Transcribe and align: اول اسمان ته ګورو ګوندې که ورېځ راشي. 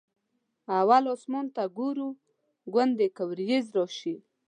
اول 0.79 1.03
اسمان 1.15 1.45
ته 1.55 1.63
ګورو 1.77 2.09
ګوندې 2.73 3.07
که 3.15 3.23
ورېځ 3.29 3.65
راشي. 3.75 4.15